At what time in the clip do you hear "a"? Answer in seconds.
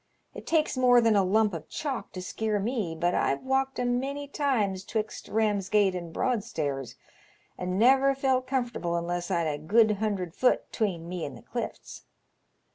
1.15-1.23, 3.77-3.85, 9.45-9.59